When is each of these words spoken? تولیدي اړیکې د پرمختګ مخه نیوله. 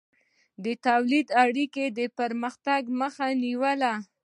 تولیدي 0.85 1.33
اړیکې 1.43 1.85
د 1.97 1.99
پرمختګ 2.19 2.81
مخه 2.99 3.27
نیوله. 3.43 3.93